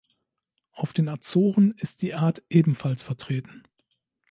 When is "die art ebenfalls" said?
2.01-3.03